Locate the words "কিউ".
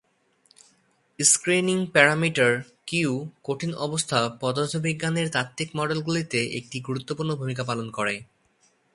2.87-3.11